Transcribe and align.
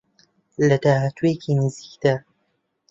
لە 0.67 0.77
داهاتوویەکی 0.83 1.57
نزیکدا 1.59 2.15